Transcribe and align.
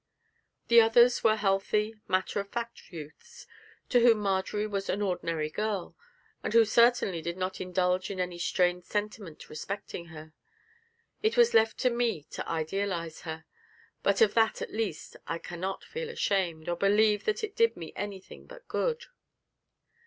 The 0.67 0.81
others 0.81 1.23
were 1.23 1.35
healthy, 1.35 1.93
matter 2.07 2.39
of 2.39 2.49
fact 2.49 2.89
youths, 2.91 3.45
to 3.89 3.99
whom 3.99 4.17
Marjory 4.21 4.65
was 4.65 4.89
an 4.89 4.99
ordinary 4.99 5.51
girl, 5.51 5.95
and 6.41 6.51
who 6.53 6.65
certainly 6.65 7.21
did 7.21 7.37
not 7.37 7.61
indulge 7.61 8.09
in 8.09 8.19
any 8.19 8.39
strained 8.39 8.83
sentiment 8.83 9.47
respecting 9.47 10.07
her; 10.07 10.33
it 11.21 11.37
was 11.37 11.53
left 11.53 11.79
for 11.79 11.91
me 11.91 12.23
to 12.31 12.49
idealise 12.49 13.21
her; 13.21 13.45
but 14.01 14.21
of 14.21 14.33
that, 14.33 14.59
at 14.59 14.73
least, 14.73 15.17
I 15.27 15.37
cannot 15.37 15.83
feel 15.83 16.09
ashamed, 16.09 16.67
or 16.67 16.75
believe 16.77 17.25
that 17.25 17.43
it 17.43 17.55
did 17.55 17.77
me 17.77 17.93
anything 17.95 18.47
but 18.47 18.67
good. 18.67 19.05